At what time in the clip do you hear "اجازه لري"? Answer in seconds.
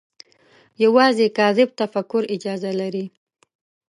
2.35-3.05